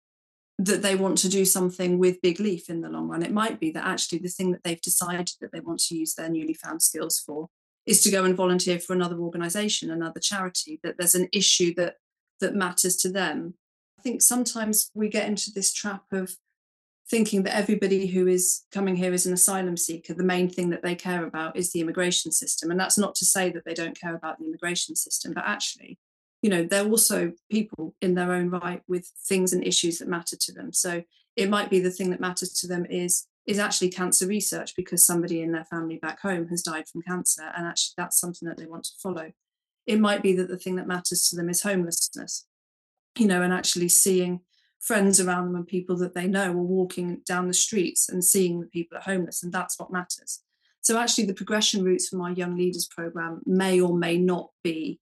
that 0.58 0.82
they 0.82 0.96
want 0.96 1.18
to 1.18 1.28
do 1.28 1.44
something 1.44 1.98
with 1.98 2.22
big 2.22 2.40
leaf 2.40 2.68
in 2.68 2.80
the 2.80 2.88
long 2.88 3.08
run. 3.08 3.22
It 3.22 3.32
might 3.32 3.60
be 3.60 3.70
that 3.72 3.86
actually 3.86 4.18
the 4.18 4.28
thing 4.28 4.50
that 4.52 4.64
they've 4.64 4.80
decided 4.80 5.30
that 5.40 5.52
they 5.52 5.60
want 5.60 5.80
to 5.80 5.96
use 5.96 6.14
their 6.14 6.28
newly 6.28 6.54
found 6.54 6.82
skills 6.82 7.18
for 7.18 7.48
is 7.86 8.02
to 8.02 8.10
go 8.10 8.24
and 8.24 8.36
volunteer 8.36 8.78
for 8.78 8.92
another 8.92 9.18
organization 9.18 9.90
another 9.90 10.20
charity 10.20 10.78
that 10.82 10.96
there's 10.98 11.14
an 11.14 11.28
issue 11.32 11.72
that 11.74 11.94
that 12.40 12.54
matters 12.54 12.96
to 12.96 13.10
them. 13.10 13.54
I 13.98 14.02
think 14.02 14.22
sometimes 14.22 14.90
we 14.94 15.08
get 15.08 15.28
into 15.28 15.50
this 15.52 15.72
trap 15.72 16.04
of 16.12 16.36
thinking 17.10 17.42
that 17.42 17.56
everybody 17.56 18.06
who 18.06 18.26
is 18.26 18.64
coming 18.70 18.94
here 18.94 19.12
as 19.12 19.26
an 19.26 19.32
asylum 19.32 19.76
seeker, 19.76 20.12
the 20.12 20.24
main 20.24 20.48
thing 20.48 20.70
that 20.70 20.82
they 20.82 20.94
care 20.94 21.24
about 21.24 21.56
is 21.56 21.72
the 21.72 21.80
immigration 21.80 22.30
system. 22.30 22.70
And 22.70 22.78
that's 22.78 22.98
not 22.98 23.14
to 23.16 23.24
say 23.24 23.50
that 23.50 23.64
they 23.64 23.74
don't 23.74 23.98
care 23.98 24.14
about 24.14 24.38
the 24.38 24.44
immigration 24.44 24.94
system, 24.94 25.32
but 25.32 25.44
actually, 25.46 25.98
you 26.42 26.50
know, 26.50 26.64
they're 26.64 26.86
also 26.86 27.32
people 27.50 27.94
in 28.02 28.14
their 28.14 28.32
own 28.32 28.50
right 28.50 28.82
with 28.86 29.10
things 29.26 29.52
and 29.52 29.66
issues 29.66 29.98
that 29.98 30.08
matter 30.08 30.36
to 30.36 30.52
them. 30.52 30.72
So 30.72 31.02
it 31.34 31.48
might 31.48 31.70
be 31.70 31.80
the 31.80 31.90
thing 31.90 32.10
that 32.10 32.20
matters 32.20 32.52
to 32.54 32.66
them 32.66 32.84
is 32.86 33.26
is 33.46 33.58
actually 33.58 33.88
cancer 33.88 34.26
research 34.26 34.76
because 34.76 35.06
somebody 35.06 35.40
in 35.40 35.52
their 35.52 35.64
family 35.64 35.96
back 35.96 36.20
home 36.20 36.46
has 36.48 36.60
died 36.60 36.86
from 36.86 37.00
cancer 37.00 37.50
and 37.56 37.66
actually 37.66 37.94
that's 37.96 38.20
something 38.20 38.46
that 38.46 38.58
they 38.58 38.66
want 38.66 38.84
to 38.84 38.92
follow. 39.02 39.32
It 39.86 39.98
might 39.98 40.22
be 40.22 40.34
that 40.34 40.48
the 40.48 40.58
thing 40.58 40.76
that 40.76 40.86
matters 40.86 41.28
to 41.28 41.36
them 41.36 41.48
is 41.48 41.62
homelessness, 41.62 42.44
you 43.16 43.26
know, 43.26 43.40
and 43.40 43.54
actually 43.54 43.88
seeing 43.88 44.40
friends 44.80 45.20
around 45.20 45.46
them 45.46 45.56
and 45.56 45.66
people 45.66 45.96
that 45.98 46.14
they 46.14 46.26
know 46.26 46.52
are 46.52 46.56
walking 46.56 47.22
down 47.26 47.48
the 47.48 47.54
streets 47.54 48.08
and 48.08 48.24
seeing 48.24 48.60
the 48.60 48.66
people 48.66 48.98
are 48.98 49.02
homeless, 49.02 49.42
and 49.42 49.52
that's 49.52 49.78
what 49.78 49.92
matters. 49.92 50.42
So, 50.80 50.98
actually, 50.98 51.26
the 51.26 51.34
progression 51.34 51.84
routes 51.84 52.08
from 52.08 52.20
our 52.20 52.32
Young 52.32 52.56
Leaders 52.56 52.86
program 52.86 53.40
may 53.44 53.80
or 53.80 53.96
may 53.96 54.16
not 54.16 54.50
be 54.62 55.00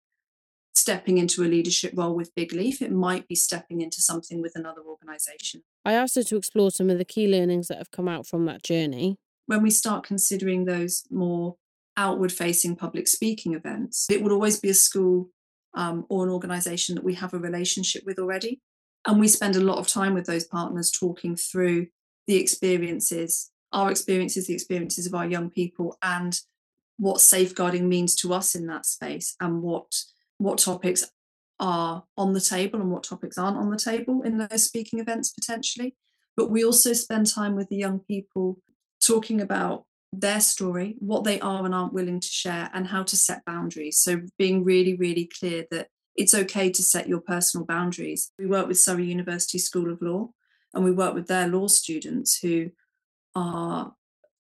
stepping 0.74 1.18
into 1.18 1.42
a 1.42 1.46
leadership 1.46 1.92
role 1.96 2.14
with 2.14 2.34
Big 2.34 2.52
Leaf. 2.52 2.80
It 2.80 2.92
might 2.92 3.28
be 3.28 3.34
stepping 3.34 3.80
into 3.80 4.00
something 4.00 4.40
with 4.40 4.52
another 4.54 4.82
organisation. 4.82 5.62
I 5.84 5.92
asked 5.92 6.14
her 6.16 6.22
to 6.24 6.36
explore 6.36 6.70
some 6.70 6.90
of 6.90 6.98
the 6.98 7.04
key 7.04 7.28
learnings 7.28 7.68
that 7.68 7.78
have 7.78 7.90
come 7.90 8.08
out 8.08 8.26
from 8.26 8.46
that 8.46 8.62
journey. 8.62 9.16
When 9.46 9.62
we 9.62 9.70
start 9.70 10.04
considering 10.04 10.64
those 10.64 11.04
more 11.10 11.56
outward 11.96 12.32
facing 12.32 12.76
public 12.76 13.06
speaking 13.06 13.54
events, 13.54 14.06
it 14.10 14.22
would 14.22 14.32
always 14.32 14.58
be 14.58 14.70
a 14.70 14.74
school 14.74 15.30
um, 15.74 16.06
or 16.08 16.24
an 16.24 16.32
organisation 16.32 16.94
that 16.94 17.04
we 17.04 17.14
have 17.14 17.34
a 17.34 17.38
relationship 17.38 18.04
with 18.06 18.18
already. 18.18 18.60
And 19.06 19.18
we 19.18 19.28
spend 19.28 19.56
a 19.56 19.60
lot 19.60 19.78
of 19.78 19.88
time 19.88 20.14
with 20.14 20.26
those 20.26 20.44
partners 20.44 20.90
talking 20.90 21.36
through 21.36 21.88
the 22.26 22.36
experiences, 22.36 23.50
our 23.72 23.90
experiences, 23.90 24.46
the 24.46 24.54
experiences 24.54 25.06
of 25.06 25.14
our 25.14 25.26
young 25.26 25.50
people, 25.50 25.96
and 26.02 26.38
what 26.98 27.20
safeguarding 27.20 27.88
means 27.88 28.14
to 28.16 28.32
us 28.32 28.54
in 28.54 28.66
that 28.66 28.86
space, 28.86 29.34
and 29.40 29.62
what 29.62 29.92
what 30.38 30.58
topics 30.58 31.04
are 31.60 32.04
on 32.16 32.32
the 32.32 32.40
table 32.40 32.80
and 32.80 32.90
what 32.90 33.04
topics 33.04 33.38
aren't 33.38 33.56
on 33.56 33.70
the 33.70 33.78
table 33.78 34.22
in 34.22 34.38
those 34.38 34.64
speaking 34.64 34.98
events 34.98 35.30
potentially. 35.30 35.94
But 36.36 36.50
we 36.50 36.64
also 36.64 36.92
spend 36.92 37.32
time 37.32 37.54
with 37.54 37.68
the 37.68 37.76
young 37.76 38.00
people 38.00 38.58
talking 39.04 39.40
about 39.40 39.84
their 40.12 40.40
story, 40.40 40.96
what 40.98 41.24
they 41.24 41.40
are 41.40 41.64
and 41.64 41.74
aren't 41.74 41.92
willing 41.92 42.20
to 42.20 42.28
share, 42.28 42.70
and 42.74 42.86
how 42.86 43.02
to 43.04 43.16
set 43.16 43.44
boundaries. 43.44 43.98
So 43.98 44.22
being 44.38 44.64
really, 44.64 44.94
really 44.94 45.30
clear 45.38 45.64
that 45.70 45.88
it's 46.16 46.34
okay 46.34 46.70
to 46.70 46.82
set 46.82 47.08
your 47.08 47.20
personal 47.20 47.66
boundaries. 47.66 48.32
We 48.38 48.46
work 48.46 48.68
with 48.68 48.78
Surrey 48.78 49.04
University 49.04 49.58
School 49.58 49.90
of 49.90 50.02
Law 50.02 50.30
and 50.74 50.84
we 50.84 50.92
work 50.92 51.14
with 51.14 51.26
their 51.26 51.48
law 51.48 51.68
students 51.68 52.38
who 52.38 52.70
are 53.34 53.94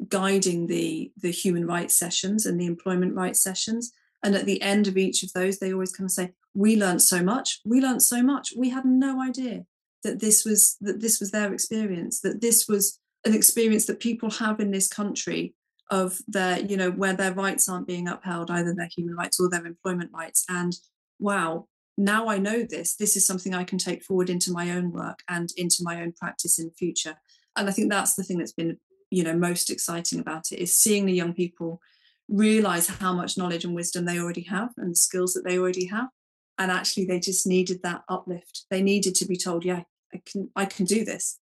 guiding 0.08 0.66
the 0.66 1.12
the 1.16 1.30
human 1.30 1.66
rights 1.66 1.96
sessions 1.96 2.44
and 2.44 2.60
the 2.60 2.66
employment 2.66 3.14
rights 3.14 3.42
sessions. 3.42 3.92
And 4.22 4.34
at 4.34 4.46
the 4.46 4.60
end 4.62 4.86
of 4.86 4.96
each 4.96 5.22
of 5.22 5.32
those 5.32 5.58
they 5.58 5.72
always 5.72 5.92
kind 5.92 6.06
of 6.06 6.12
say 6.12 6.32
we 6.54 6.76
learned 6.76 7.02
so 7.02 7.22
much. 7.22 7.60
We 7.64 7.80
learned 7.80 8.02
so 8.02 8.22
much. 8.22 8.52
We 8.56 8.68
had 8.70 8.84
no 8.84 9.22
idea 9.22 9.64
that 10.02 10.20
this 10.20 10.44
was 10.44 10.76
that 10.80 11.00
this 11.00 11.20
was 11.20 11.30
their 11.30 11.52
experience 11.52 12.20
that 12.20 12.40
this 12.40 12.66
was 12.68 12.98
an 13.24 13.34
experience 13.34 13.86
that 13.86 14.00
people 14.00 14.30
have 14.30 14.60
in 14.60 14.72
this 14.72 14.88
country 14.88 15.54
of 15.90 16.18
their 16.26 16.60
you 16.60 16.76
know 16.76 16.90
where 16.90 17.12
their 17.12 17.32
rights 17.32 17.68
aren't 17.68 17.86
being 17.86 18.08
upheld 18.08 18.50
either 18.50 18.74
their 18.74 18.88
human 18.94 19.14
rights 19.14 19.38
or 19.38 19.48
their 19.48 19.66
employment 19.66 20.10
rights. 20.12 20.44
And 20.48 20.74
wow 21.22 21.66
now 21.96 22.28
i 22.28 22.38
know 22.38 22.64
this 22.68 22.96
this 22.96 23.16
is 23.16 23.26
something 23.26 23.54
i 23.54 23.64
can 23.64 23.78
take 23.78 24.02
forward 24.02 24.28
into 24.28 24.50
my 24.50 24.70
own 24.70 24.90
work 24.90 25.20
and 25.28 25.50
into 25.56 25.78
my 25.82 26.00
own 26.02 26.12
practice 26.12 26.58
in 26.58 26.66
the 26.66 26.74
future. 26.74 27.16
And 27.56 27.68
i 27.68 27.72
think 27.72 27.90
that's 27.90 28.14
the 28.14 28.22
thing 28.22 28.38
that's 28.38 28.52
been 28.52 28.78
you 29.10 29.22
know 29.22 29.34
most 29.34 29.70
exciting 29.70 30.18
about 30.18 30.50
it 30.50 30.58
is 30.58 30.76
seeing 30.78 31.06
the 31.06 31.12
young 31.12 31.34
people 31.34 31.80
realize 32.28 32.86
how 32.86 33.12
much 33.12 33.36
knowledge 33.36 33.64
and 33.64 33.74
wisdom 33.74 34.04
they 34.04 34.18
already 34.18 34.42
have 34.42 34.70
and 34.78 34.96
skills 34.96 35.34
that 35.34 35.44
they 35.44 35.58
already 35.58 35.86
have 35.86 36.08
and 36.58 36.70
actually 36.70 37.04
they 37.04 37.20
just 37.20 37.46
needed 37.46 37.80
that 37.82 38.02
uplift. 38.08 38.66
They 38.70 38.82
needed 38.82 39.14
to 39.16 39.26
be 39.26 39.36
told 39.36 39.64
yeah 39.64 39.82
i 40.14 40.20
can 40.24 40.50
i 40.56 40.64
can 40.64 40.86
do 40.86 41.04
this. 41.04 41.38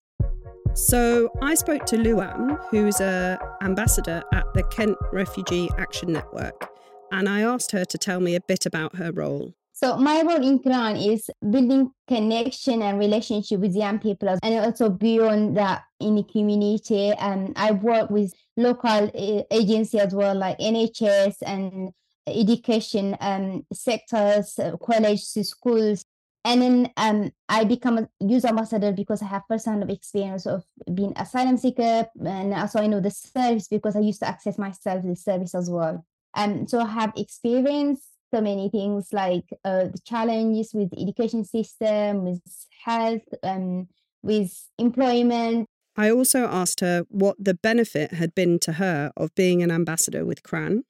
So 0.74 1.30
I 1.42 1.54
spoke 1.54 1.84
to 1.86 1.96
Luwam, 1.96 2.58
who's 2.70 3.00
a 3.00 3.38
ambassador 3.60 4.22
at 4.32 4.44
the 4.54 4.62
Kent 4.64 4.96
Refugee 5.12 5.68
Action 5.78 6.12
Network, 6.12 6.70
and 7.10 7.28
I 7.28 7.40
asked 7.42 7.72
her 7.72 7.84
to 7.84 7.98
tell 7.98 8.20
me 8.20 8.36
a 8.36 8.40
bit 8.40 8.66
about 8.66 8.96
her 8.96 9.10
role. 9.10 9.54
So 9.72 9.96
my 9.96 10.22
role 10.22 10.46
in 10.46 10.58
KRAN 10.58 11.12
is 11.12 11.30
building 11.48 11.90
connection 12.06 12.82
and 12.82 12.98
relationship 12.98 13.60
with 13.60 13.74
young 13.74 13.98
people, 13.98 14.36
and 14.42 14.64
also 14.64 14.90
beyond 14.90 15.56
that 15.56 15.84
in 16.00 16.16
the 16.16 16.24
community. 16.24 17.12
And 17.12 17.52
I 17.56 17.72
work 17.72 18.10
with 18.10 18.34
local 18.56 18.90
uh, 18.90 19.42
agencies 19.50 20.00
as 20.00 20.14
well, 20.14 20.34
like 20.34 20.58
NHS 20.58 21.36
and 21.46 21.92
education 22.26 23.16
um, 23.20 23.64
sectors, 23.72 24.58
uh, 24.58 24.76
colleges, 24.76 25.48
schools, 25.48 26.04
and 26.44 26.62
then 26.62 26.90
um, 26.96 27.30
I 27.48 27.64
become 27.64 27.98
a 27.98 28.08
youth 28.20 28.46
ambassador 28.46 28.92
because 28.92 29.22
I 29.22 29.26
have 29.26 29.48
personal 29.48 29.90
experience 29.90 30.46
of 30.46 30.64
being 30.94 31.12
asylum 31.16 31.58
seeker, 31.58 32.06
and 32.24 32.54
also 32.54 32.80
I 32.80 32.86
know 32.86 33.00
the 33.00 33.10
service 33.10 33.68
because 33.68 33.94
I 33.94 34.00
used 34.00 34.20
to 34.20 34.28
access 34.28 34.58
myself 34.58 35.04
the 35.04 35.16
service 35.16 35.54
as 35.54 35.68
well. 35.68 36.04
And 36.34 36.60
um, 36.60 36.66
so 36.66 36.80
I 36.80 36.86
have 36.86 37.12
experienced 37.16 38.04
so 38.32 38.40
many 38.40 38.68
things 38.70 39.08
like 39.12 39.44
uh, 39.64 39.84
the 39.84 39.98
challenges 40.04 40.72
with 40.72 40.90
the 40.90 41.02
education 41.02 41.44
system, 41.44 42.24
with 42.24 42.40
health, 42.84 43.22
um, 43.42 43.88
with 44.22 44.68
employment. 44.78 45.66
I 45.96 46.10
also 46.10 46.46
asked 46.46 46.80
her 46.80 47.04
what 47.08 47.36
the 47.38 47.54
benefit 47.54 48.12
had 48.12 48.34
been 48.34 48.58
to 48.60 48.74
her 48.74 49.12
of 49.16 49.34
being 49.34 49.62
an 49.62 49.70
ambassador 49.70 50.24
with 50.24 50.42
KRAN. 50.42 50.82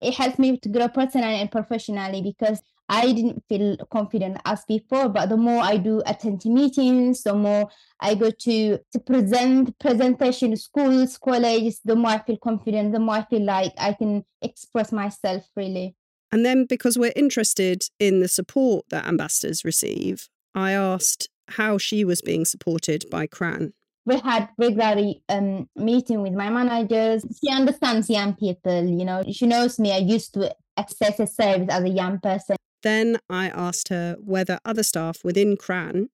It 0.00 0.14
helped 0.14 0.38
me 0.38 0.58
to 0.58 0.68
grow 0.68 0.88
personally 0.88 1.40
and 1.40 1.50
professionally 1.50 2.22
because 2.22 2.60
I 2.88 3.12
didn't 3.12 3.42
feel 3.48 3.76
confident 3.90 4.38
as 4.44 4.64
before, 4.66 5.08
but 5.08 5.28
the 5.28 5.36
more 5.36 5.62
I 5.62 5.76
do 5.76 6.02
attend 6.06 6.44
meetings, 6.44 7.22
the 7.22 7.34
more 7.34 7.68
I 8.00 8.14
go 8.14 8.30
to 8.30 8.78
to 8.78 8.98
present 9.00 9.76
presentation 9.80 10.56
schools, 10.56 11.18
colleges, 11.18 11.80
the 11.84 11.96
more 11.96 12.12
I 12.12 12.18
feel 12.22 12.36
confident, 12.36 12.92
the 12.92 13.00
more 13.00 13.16
I 13.16 13.24
feel 13.24 13.44
like 13.44 13.72
I 13.78 13.94
can 13.94 14.24
express 14.42 14.92
myself 14.92 15.44
freely. 15.54 15.96
And 16.32 16.44
then 16.44 16.64
because 16.64 16.98
we're 16.98 17.12
interested 17.16 17.84
in 17.98 18.20
the 18.20 18.28
support 18.28 18.86
that 18.90 19.06
ambassadors 19.06 19.64
receive, 19.64 20.28
I 20.54 20.72
asked 20.72 21.28
how 21.48 21.78
she 21.78 22.04
was 22.04 22.20
being 22.20 22.44
supported 22.44 23.04
by 23.10 23.26
KRAN. 23.26 23.72
We 24.04 24.18
had 24.20 24.48
regularly 24.56 25.22
um, 25.28 25.68
meeting 25.74 26.22
with 26.22 26.32
my 26.32 26.48
managers. 26.48 27.24
She 27.40 27.50
understands 27.50 28.08
young 28.08 28.34
people, 28.34 28.84
you 28.84 29.04
know. 29.04 29.24
She 29.32 29.46
knows 29.46 29.78
me. 29.78 29.92
I 29.92 29.98
used 29.98 30.34
to 30.34 30.54
access 30.76 31.18
a 31.18 31.26
service 31.26 31.68
as 31.70 31.82
a 31.82 31.88
young 31.88 32.20
person. 32.20 32.56
Then 32.82 33.18
I 33.28 33.48
asked 33.48 33.88
her 33.88 34.16
whether 34.20 34.60
other 34.64 34.84
staff 34.84 35.24
within 35.24 35.56
KRAN 35.56 36.08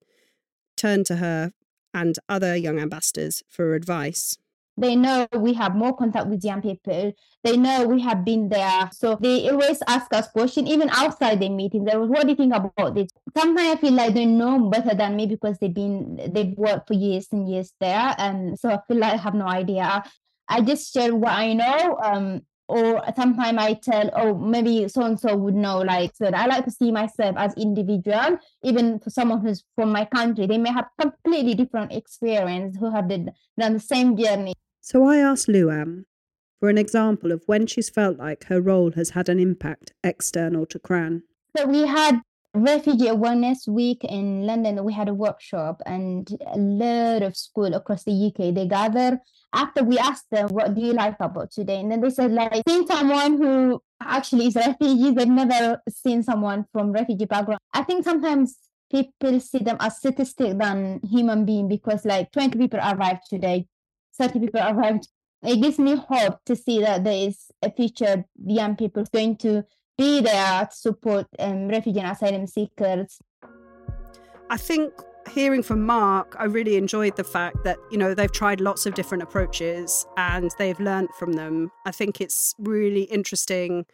turned 0.75 1.05
to 1.07 1.17
her 1.17 1.53
and 1.93 2.17
other 2.27 2.55
young 2.55 2.79
ambassadors 2.79 3.43
for 3.47 3.75
advice. 3.75 4.37
They 4.75 4.95
know 4.95 5.27
we 5.33 5.53
have 5.53 5.75
more 5.75 5.95
contact 5.95 6.27
with 6.27 6.43
young 6.43 6.61
people. 6.61 7.13
They 7.43 7.57
know 7.57 7.85
we 7.85 8.01
have 8.01 8.25
been 8.25 8.49
there. 8.49 8.89
So 8.91 9.17
they 9.21 9.49
always 9.49 9.79
ask 9.87 10.11
us 10.13 10.27
questions, 10.29 10.69
even 10.69 10.89
outside 10.89 11.39
the 11.39 11.49
meeting. 11.49 11.83
There 11.83 11.99
was, 11.99 12.09
what 12.09 12.23
do 12.23 12.29
you 12.29 12.35
think 12.35 12.53
about 12.53 12.95
this? 12.95 13.09
Sometimes 13.37 13.77
I 13.77 13.81
feel 13.81 13.93
like 13.93 14.13
they 14.13 14.25
know 14.25 14.69
better 14.69 14.95
than 14.95 15.15
me 15.15 15.27
because 15.27 15.57
they've 15.59 15.73
been, 15.73 16.31
they've 16.33 16.57
worked 16.57 16.87
for 16.87 16.95
years 16.95 17.27
and 17.31 17.47
years 17.47 17.73
there. 17.79 18.15
And 18.17 18.59
so 18.59 18.69
I 18.69 18.79
feel 18.87 18.97
like 18.97 19.13
I 19.13 19.17
have 19.17 19.35
no 19.35 19.47
idea. 19.47 20.03
I 20.47 20.61
just 20.61 20.93
share 20.93 21.15
what 21.15 21.31
I 21.31 21.53
know. 21.53 21.99
Um, 22.03 22.41
or 22.67 23.03
sometimes 23.15 23.57
I 23.59 23.73
tell, 23.73 24.09
oh, 24.15 24.35
maybe 24.35 24.87
so 24.87 25.03
and 25.03 25.19
so 25.19 25.35
would 25.35 25.55
know. 25.55 25.79
Like, 25.79 26.15
so 26.15 26.27
I 26.27 26.45
like 26.45 26.65
to 26.65 26.71
see 26.71 26.91
myself 26.91 27.35
as 27.37 27.53
individual, 27.55 28.39
even 28.63 28.99
for 28.99 29.09
someone 29.09 29.41
who's 29.41 29.63
from 29.75 29.91
my 29.91 30.05
country. 30.05 30.47
They 30.47 30.57
may 30.57 30.71
have 30.71 30.87
completely 30.99 31.55
different 31.55 31.91
experience 31.91 32.77
who 32.77 32.91
have 32.91 33.09
done 33.09 33.31
the 33.57 33.79
same 33.79 34.15
journey. 34.15 34.53
So 34.81 35.05
I 35.05 35.17
asked 35.17 35.47
Luwam 35.47 36.05
for 36.59 36.69
an 36.69 36.77
example 36.77 37.31
of 37.33 37.43
when 37.45 37.67
she's 37.67 37.89
felt 37.89 38.17
like 38.17 38.45
her 38.45 38.61
role 38.61 38.91
has 38.93 39.09
had 39.09 39.27
an 39.27 39.39
impact 39.39 39.91
external 40.03 40.65
to 40.67 40.79
KRAN. 40.79 41.23
So 41.57 41.65
we 41.67 41.85
had 41.85 42.21
Refugee 42.55 43.07
Awareness 43.07 43.67
Week 43.67 44.03
in 44.03 44.45
London. 44.45 44.83
We 44.83 44.93
had 44.93 45.09
a 45.09 45.13
workshop 45.13 45.81
and 45.87 46.29
a 46.45 46.57
lot 46.57 47.23
of 47.23 47.35
school 47.35 47.73
across 47.73 48.03
the 48.03 48.11
UK. 48.11 48.53
They 48.53 48.67
gather 48.67 49.19
after 49.53 49.83
we 49.83 49.97
asked 49.97 50.29
them, 50.29 50.49
what 50.49 50.75
do 50.75 50.81
you 50.81 50.93
like 50.93 51.15
about 51.19 51.51
today? 51.51 51.79
And 51.79 51.91
then 51.91 52.01
they 52.01 52.11
said, 52.11 52.31
like, 52.31 52.61
seeing 52.67 52.85
someone 52.85 53.37
who 53.37 53.81
actually 54.01 54.47
is 54.47 54.55
refugee, 54.55 55.11
they've 55.11 55.27
never 55.27 55.81
seen 55.89 56.21
someone 56.21 56.65
from 56.71 56.91
refugee 56.91 57.25
background. 57.25 57.59
I 57.73 57.83
think 57.83 58.03
sometimes 58.03 58.55
people 58.91 59.39
see 59.39 59.59
them 59.59 59.77
as 59.79 59.97
statistic 59.97 60.55
than 60.59 60.99
human 61.03 61.45
being 61.45 61.67
because 61.67 62.05
like 62.05 62.31
20 62.31 62.59
people 62.59 62.79
arrived 62.79 63.23
today, 63.29 63.65
30 64.19 64.39
people 64.39 64.61
arrived. 64.61 65.07
It 65.41 65.59
gives 65.59 65.79
me 65.79 65.95
hope 65.95 66.39
to 66.45 66.55
see 66.55 66.81
that 66.81 67.03
there 67.03 67.27
is 67.27 67.47
a 67.63 67.71
future 67.71 68.25
young 68.45 68.75
people 68.75 69.05
going 69.11 69.37
to 69.37 69.65
be 69.97 70.21
there 70.21 70.65
to 70.65 70.75
support 70.75 71.27
um, 71.39 71.67
refugee 71.67 71.99
and 71.99 72.11
asylum 72.11 72.47
seekers. 72.47 73.19
I 74.49 74.57
think 74.57 74.93
hearing 75.31 75.63
from 75.63 75.85
Mark, 75.85 76.35
I 76.37 76.45
really 76.45 76.75
enjoyed 76.75 77.15
the 77.15 77.23
fact 77.23 77.63
that, 77.63 77.77
you 77.91 77.97
know, 77.97 78.13
they've 78.13 78.31
tried 78.31 78.61
lots 78.61 78.85
of 78.85 78.93
different 78.93 79.23
approaches 79.23 80.05
and 80.17 80.51
they've 80.57 80.79
learned 80.79 81.09
from 81.17 81.33
them. 81.33 81.71
I 81.85 81.91
think 81.91 82.21
it's 82.21 82.53
really 82.59 83.03
interesting. 83.03 83.85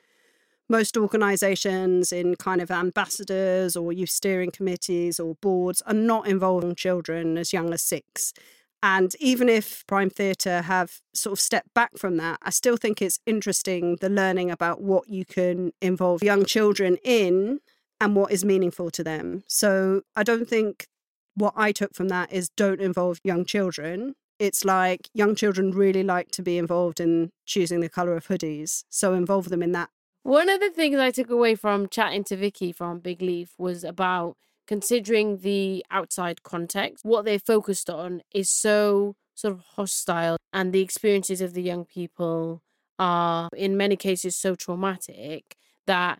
Most 0.67 0.97
organizations 0.97 2.11
in 2.11 2.35
kind 2.35 2.61
of 2.61 2.71
ambassadors 2.71 3.75
or 3.75 3.91
youth 3.91 4.09
steering 4.09 4.51
committees 4.51 5.19
or 5.19 5.35
boards 5.35 5.81
are 5.83 5.93
not 5.93 6.27
involving 6.27 6.75
children 6.75 7.37
as 7.37 7.53
young 7.53 7.73
as 7.73 7.81
six. 7.81 8.33
And 8.81 9.13
even 9.19 9.49
if 9.49 9.85
Prime 9.87 10.09
Theatre 10.09 10.61
have 10.61 11.01
sort 11.13 11.33
of 11.33 11.39
stepped 11.39 11.73
back 11.73 11.97
from 11.97 12.17
that, 12.17 12.39
I 12.41 12.49
still 12.49 12.77
think 12.77 13.01
it's 13.01 13.19
interesting 13.25 13.97
the 13.99 14.09
learning 14.09 14.51
about 14.51 14.81
what 14.81 15.09
you 15.09 15.25
can 15.25 15.73
involve 15.81 16.23
young 16.23 16.45
children 16.45 16.97
in 17.03 17.59
and 17.99 18.15
what 18.15 18.31
is 18.31 18.45
meaningful 18.45 18.89
to 18.91 19.03
them. 19.03 19.43
So 19.47 20.03
I 20.15 20.23
don't 20.23 20.47
think 20.47 20.87
what 21.35 21.53
I 21.57 21.71
took 21.71 21.93
from 21.93 22.07
that 22.09 22.31
is 22.31 22.49
don't 22.49 22.79
involve 22.79 23.19
young 23.23 23.43
children. 23.43 24.15
It's 24.39 24.63
like 24.63 25.09
young 25.13 25.35
children 25.35 25.71
really 25.71 26.03
like 26.03 26.31
to 26.31 26.41
be 26.41 26.57
involved 26.57 27.01
in 27.01 27.31
choosing 27.45 27.81
the 27.81 27.89
colour 27.89 28.15
of 28.15 28.27
hoodies. 28.27 28.83
So 28.89 29.13
involve 29.13 29.49
them 29.49 29.61
in 29.61 29.73
that. 29.73 29.89
One 30.23 30.49
of 30.49 30.59
the 30.61 30.69
things 30.69 30.97
I 30.97 31.11
took 31.11 31.29
away 31.29 31.55
from 31.55 31.89
chatting 31.89 32.23
to 32.25 32.37
Vicki 32.37 32.71
from 32.71 32.99
Big 32.99 33.21
Leaf 33.21 33.53
was 33.57 33.83
about 33.83 34.37
considering 34.69 35.39
the 35.39 35.83
outside 35.89 36.43
context. 36.43 37.03
What 37.03 37.25
they 37.25 37.39
focused 37.39 37.89
on 37.89 38.21
is 38.31 38.51
so 38.51 39.15
sort 39.33 39.55
of 39.55 39.61
hostile, 39.75 40.37
and 40.53 40.71
the 40.71 40.81
experiences 40.81 41.41
of 41.41 41.53
the 41.53 41.63
young 41.63 41.85
people 41.85 42.61
are, 42.99 43.49
in 43.57 43.75
many 43.75 43.95
cases, 43.95 44.35
so 44.35 44.53
traumatic 44.53 45.55
that 45.87 46.19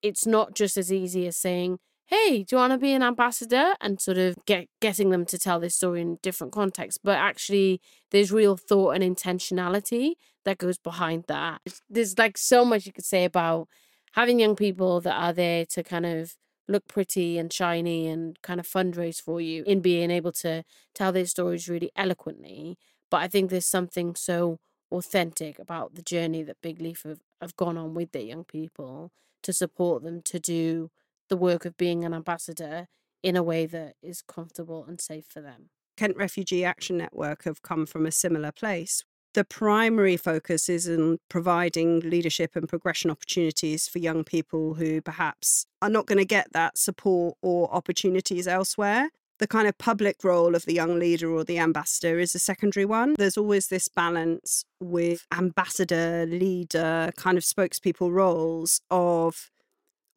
it's 0.00 0.26
not 0.26 0.54
just 0.54 0.76
as 0.76 0.92
easy 0.92 1.26
as 1.26 1.36
saying, 1.36 1.78
hey, 2.06 2.44
do 2.44 2.54
you 2.54 2.58
want 2.58 2.72
to 2.72 2.78
be 2.78 2.92
an 2.92 3.02
ambassador? 3.02 3.74
And 3.80 4.00
sort 4.00 4.18
of 4.18 4.36
get 4.46 4.68
getting 4.80 5.10
them 5.10 5.26
to 5.26 5.36
tell 5.36 5.58
this 5.58 5.74
story 5.74 6.00
in 6.00 6.18
different 6.22 6.52
contexts. 6.52 7.00
But 7.02 7.18
actually, 7.18 7.80
there's 8.12 8.30
real 8.30 8.56
thought 8.56 8.90
and 8.90 9.02
intentionality 9.02 10.12
that 10.44 10.58
goes 10.58 10.78
behind 10.78 11.24
that. 11.26 11.62
There's 11.90 12.16
like 12.16 12.38
so 12.38 12.64
much 12.64 12.86
you 12.86 12.92
could 12.92 13.04
say 13.04 13.24
about 13.24 13.66
having 14.12 14.38
young 14.38 14.54
people 14.54 15.00
that 15.00 15.16
are 15.16 15.32
there 15.32 15.66
to 15.66 15.82
kind 15.82 16.06
of 16.06 16.36
look 16.68 16.86
pretty 16.86 17.38
and 17.38 17.52
shiny 17.52 18.06
and 18.06 18.40
kind 18.42 18.60
of 18.60 18.66
fundraise 18.66 19.20
for 19.20 19.40
you 19.40 19.64
in 19.66 19.80
being 19.80 20.10
able 20.10 20.32
to 20.32 20.64
tell 20.94 21.12
their 21.12 21.26
stories 21.26 21.68
really 21.68 21.90
eloquently. 21.96 22.78
But 23.10 23.22
I 23.22 23.28
think 23.28 23.50
there's 23.50 23.66
something 23.66 24.14
so 24.14 24.58
authentic 24.92 25.58
about 25.58 25.94
the 25.94 26.02
journey 26.02 26.42
that 26.42 26.60
Big 26.62 26.80
Leaf 26.80 27.02
have, 27.04 27.20
have 27.40 27.56
gone 27.56 27.76
on 27.78 27.94
with 27.94 28.12
their 28.12 28.22
young 28.22 28.44
people 28.44 29.10
to 29.42 29.52
support 29.52 30.02
them 30.02 30.22
to 30.22 30.38
do 30.38 30.90
the 31.28 31.36
work 31.36 31.64
of 31.64 31.76
being 31.76 32.04
an 32.04 32.14
ambassador 32.14 32.88
in 33.22 33.36
a 33.36 33.42
way 33.42 33.66
that 33.66 33.94
is 34.02 34.22
comfortable 34.22 34.84
and 34.86 35.00
safe 35.00 35.26
for 35.28 35.40
them. 35.40 35.70
Kent 35.96 36.16
Refugee 36.16 36.64
Action 36.64 36.96
Network 36.96 37.44
have 37.44 37.62
come 37.62 37.84
from 37.84 38.06
a 38.06 38.12
similar 38.12 38.52
place. 38.52 39.04
The 39.38 39.44
primary 39.44 40.16
focus 40.16 40.68
is 40.68 40.88
in 40.88 41.20
providing 41.28 42.00
leadership 42.00 42.56
and 42.56 42.68
progression 42.68 43.08
opportunities 43.08 43.86
for 43.86 44.00
young 44.00 44.24
people 44.24 44.74
who 44.74 45.00
perhaps 45.00 45.64
are 45.80 45.88
not 45.88 46.06
going 46.06 46.18
to 46.18 46.24
get 46.24 46.52
that 46.54 46.76
support 46.76 47.36
or 47.40 47.72
opportunities 47.72 48.48
elsewhere. 48.48 49.10
The 49.38 49.46
kind 49.46 49.68
of 49.68 49.78
public 49.78 50.24
role 50.24 50.56
of 50.56 50.64
the 50.64 50.74
young 50.74 50.98
leader 50.98 51.30
or 51.30 51.44
the 51.44 51.60
ambassador 51.60 52.18
is 52.18 52.34
a 52.34 52.40
secondary 52.40 52.84
one. 52.84 53.14
There's 53.16 53.36
always 53.36 53.68
this 53.68 53.86
balance 53.86 54.64
with 54.80 55.24
ambassador, 55.32 56.26
leader, 56.26 57.12
kind 57.16 57.38
of 57.38 57.44
spokespeople 57.44 58.10
roles 58.10 58.80
of 58.90 59.52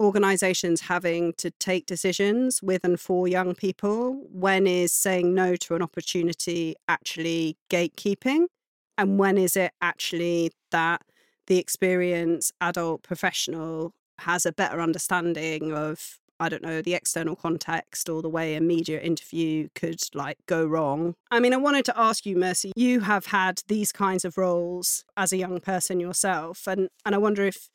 organizations 0.02 0.82
having 0.82 1.34
to 1.34 1.52
take 1.52 1.86
decisions 1.86 2.64
with 2.64 2.84
and 2.84 3.00
for 3.00 3.28
young 3.28 3.54
people. 3.54 4.26
When 4.32 4.66
is 4.66 4.92
saying 4.94 5.36
no 5.36 5.56
to 5.58 5.76
an 5.76 5.84
opportunity 5.84 6.74
actually 6.88 7.60
gatekeeping? 7.70 8.48
And 8.98 9.18
when 9.18 9.38
is 9.38 9.56
it 9.56 9.72
actually 9.82 10.52
that 10.72 11.02
the 11.48 11.58
experienced 11.58 12.52
adult 12.62 13.04
professional 13.04 13.94
has 14.20 14.46
a 14.46 14.52
better 14.52 14.80
understanding 14.82 15.74
of 15.74 16.18
I 16.42 16.50
don't 16.50 16.64
know, 16.64 16.82
the 16.82 16.96
external 16.96 17.36
context 17.36 18.10
or 18.10 18.24
the 18.24 18.30
way 18.30 18.56
a 18.56 18.62
media 18.62 19.00
interview 19.00 19.68
could 19.76 20.02
like 20.16 20.40
go 20.48 20.66
wrong. 20.66 21.14
I 21.30 21.40
mean, 21.40 21.54
I 21.54 21.58
wanted 21.58 21.86
to 21.86 21.94
ask 21.96 22.26
you, 22.26 22.36
Mercy, 22.36 22.72
you 22.76 23.02
have 23.02 23.28
had 23.28 23.62
these 23.68 23.92
kinds 23.92 24.26
of 24.26 24.40
roles 24.40 25.06
as 25.16 25.32
a 25.32 25.38
young 25.38 25.60
person 25.60 26.00
yourself. 26.00 26.66
And 26.66 26.90
and 27.06 27.14
I 27.14 27.20
wonder 27.20 27.46
if 27.46 27.70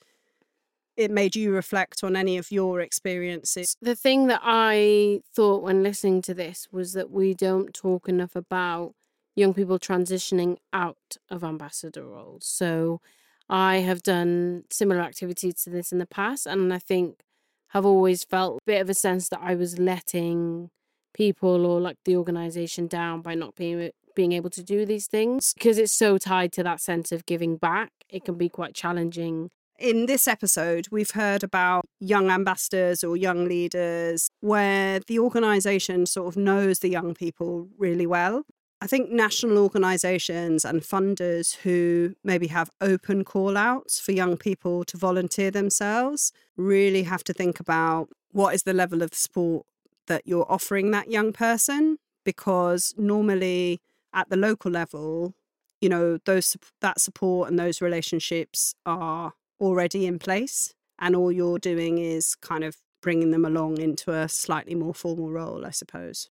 it 0.96 1.12
made 1.12 1.36
you 1.36 1.52
reflect 1.52 2.02
on 2.02 2.16
any 2.16 2.38
of 2.38 2.50
your 2.50 2.80
experiences. 2.80 3.76
The 3.80 3.94
thing 3.94 4.26
that 4.26 4.40
I 4.42 5.20
thought 5.32 5.62
when 5.62 5.84
listening 5.84 6.20
to 6.22 6.34
this 6.34 6.66
was 6.72 6.92
that 6.94 7.10
we 7.10 7.34
don't 7.34 7.72
talk 7.72 8.08
enough 8.08 8.34
about 8.34 8.94
young 9.36 9.54
people 9.54 9.78
transitioning 9.78 10.56
out 10.72 11.18
of 11.30 11.44
ambassador 11.44 12.04
roles. 12.04 12.46
So 12.46 13.00
I 13.48 13.76
have 13.78 14.02
done 14.02 14.64
similar 14.70 15.00
activities 15.00 15.54
to 15.64 15.70
this 15.70 15.92
in 15.92 15.98
the 15.98 16.06
past, 16.06 16.46
and 16.46 16.72
I 16.72 16.78
think 16.78 17.20
have 17.68 17.86
always 17.86 18.24
felt 18.24 18.56
a 18.56 18.66
bit 18.66 18.80
of 18.80 18.90
a 18.90 18.94
sense 18.94 19.28
that 19.28 19.40
I 19.42 19.54
was 19.54 19.78
letting 19.78 20.70
people 21.14 21.64
or 21.64 21.80
like 21.80 21.98
the 22.04 22.16
organization 22.16 22.86
down 22.86 23.22
by 23.22 23.34
not 23.34 23.54
being 23.54 23.90
being 24.14 24.32
able 24.32 24.48
to 24.48 24.62
do 24.62 24.86
these 24.86 25.06
things 25.06 25.52
because 25.52 25.76
it's 25.76 25.92
so 25.92 26.16
tied 26.16 26.50
to 26.50 26.62
that 26.62 26.80
sense 26.80 27.12
of 27.12 27.26
giving 27.26 27.56
back. 27.58 27.90
It 28.08 28.24
can 28.24 28.36
be 28.36 28.48
quite 28.48 28.74
challenging 28.74 29.50
in 29.78 30.06
this 30.06 30.26
episode, 30.26 30.88
we've 30.90 31.10
heard 31.10 31.42
about 31.42 31.84
young 32.00 32.30
ambassadors 32.30 33.04
or 33.04 33.16
young 33.16 33.46
leaders 33.46 34.30
where 34.40 35.00
the 35.06 35.18
organisation 35.18 36.06
sort 36.06 36.28
of 36.28 36.36
knows 36.36 36.78
the 36.78 36.88
young 36.88 37.14
people 37.14 37.68
really 37.78 38.06
well. 38.06 38.44
I 38.80 38.86
think 38.86 39.10
national 39.10 39.56
organisations 39.58 40.64
and 40.64 40.82
funders 40.82 41.56
who 41.56 42.14
maybe 42.22 42.48
have 42.48 42.70
open 42.80 43.24
call 43.24 43.56
outs 43.56 43.98
for 43.98 44.12
young 44.12 44.36
people 44.36 44.84
to 44.84 44.98
volunteer 44.98 45.50
themselves 45.50 46.30
really 46.56 47.04
have 47.04 47.24
to 47.24 47.32
think 47.32 47.58
about 47.58 48.10
what 48.32 48.54
is 48.54 48.64
the 48.64 48.74
level 48.74 49.02
of 49.02 49.14
support 49.14 49.64
that 50.08 50.26
you're 50.26 50.50
offering 50.50 50.90
that 50.90 51.10
young 51.10 51.32
person 51.32 51.96
because 52.24 52.94
normally 52.98 53.80
at 54.12 54.28
the 54.28 54.36
local 54.36 54.70
level 54.70 55.34
you 55.80 55.88
know 55.88 56.18
those 56.26 56.56
that 56.80 57.00
support 57.00 57.48
and 57.48 57.58
those 57.58 57.80
relationships 57.80 58.74
are 58.84 59.32
already 59.60 60.06
in 60.06 60.18
place 60.18 60.74
and 60.98 61.16
all 61.16 61.32
you're 61.32 61.58
doing 61.58 61.98
is 61.98 62.34
kind 62.36 62.64
of 62.64 62.76
bringing 63.02 63.30
them 63.30 63.44
along 63.44 63.78
into 63.78 64.12
a 64.12 64.28
slightly 64.28 64.74
more 64.74 64.94
formal 64.94 65.30
role, 65.30 65.64
I 65.64 65.70
suppose. 65.70 66.28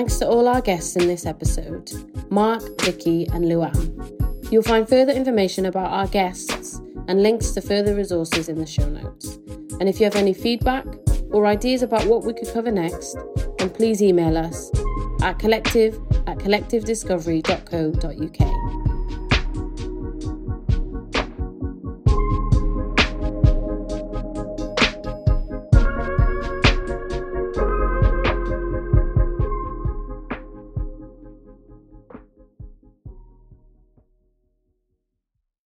Thanks 0.00 0.16
to 0.20 0.26
all 0.26 0.48
our 0.48 0.62
guests 0.62 0.96
in 0.96 1.06
this 1.06 1.26
episode 1.26 1.92
Mark, 2.30 2.62
Vicki, 2.80 3.26
and 3.34 3.44
Luwam. 3.44 4.50
You'll 4.50 4.62
find 4.62 4.88
further 4.88 5.12
information 5.12 5.66
about 5.66 5.92
our 5.92 6.06
guests 6.06 6.80
and 7.06 7.22
links 7.22 7.50
to 7.50 7.60
further 7.60 7.94
resources 7.94 8.48
in 8.48 8.56
the 8.56 8.64
show 8.64 8.88
notes. 8.88 9.38
And 9.78 9.90
if 9.90 10.00
you 10.00 10.04
have 10.04 10.16
any 10.16 10.32
feedback 10.32 10.86
or 11.32 11.44
ideas 11.44 11.82
about 11.82 12.06
what 12.06 12.24
we 12.24 12.32
could 12.32 12.50
cover 12.50 12.70
next, 12.70 13.14
then 13.58 13.68
please 13.68 14.00
email 14.00 14.38
us 14.38 14.70
at 15.20 15.38
collective 15.38 15.96
at 16.26 16.38
collectivediscovery.co.uk. 16.38 18.79